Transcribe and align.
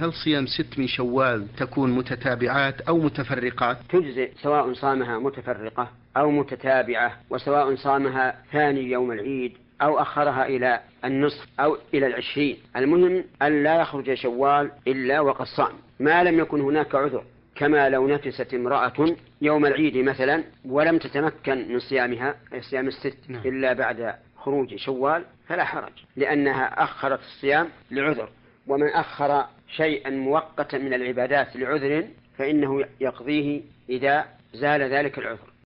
هل 0.00 0.12
صيام 0.12 0.46
ست 0.46 0.78
من 0.78 0.86
شوال 0.86 1.46
تكون 1.56 1.92
متتابعات 1.92 2.80
أو 2.80 2.98
متفرقات؟ 2.98 3.76
تجزئ 3.88 4.30
سواء 4.42 4.72
صامها 4.72 5.18
متفرقة 5.18 5.90
أو 6.16 6.30
متتابعة 6.30 7.12
وسواء 7.30 7.76
صامها 7.76 8.42
ثاني 8.52 8.80
يوم 8.80 9.12
العيد 9.12 9.52
أو 9.82 9.98
أخرها 9.98 10.46
إلى 10.46 10.80
النصف 11.04 11.46
أو 11.60 11.76
إلى 11.94 12.06
العشرين. 12.06 12.56
المهم 12.76 13.24
أن 13.42 13.62
لا 13.62 13.80
يخرج 13.80 14.14
شوال 14.14 14.70
إلا 14.88 15.20
وقد 15.20 15.46
صام. 15.46 15.72
ما 16.00 16.24
لم 16.24 16.38
يكن 16.38 16.60
هناك 16.60 16.94
عذر 16.94 17.24
كما 17.54 17.88
لو 17.88 18.08
نفست 18.08 18.54
امرأة 18.54 19.16
يوم 19.42 19.66
العيد 19.66 19.96
مثلا 19.96 20.44
ولم 20.64 20.98
تتمكن 20.98 21.72
من 21.72 21.78
صيامها 21.78 22.34
صيام 22.70 22.88
الست 22.88 23.18
نعم. 23.28 23.42
إلا 23.44 23.72
بعد 23.72 24.14
خروج 24.36 24.76
شوال 24.76 25.24
فلا 25.48 25.64
حرج 25.64 25.92
لأنها 26.16 26.82
أخرت 26.82 27.20
الصيام 27.20 27.68
لعذر 27.90 28.28
ومن 28.66 28.88
أخر 28.88 29.46
شيئا 29.68 30.10
مؤقتا 30.10 30.78
من 30.78 30.94
العبادات 30.94 31.56
لعذر 31.56 32.08
فإنه 32.38 32.84
يقضيه 33.00 33.62
إذا 33.88 34.24
زال 34.54 34.82
ذلك 34.82 35.18
العذر. 35.18 35.55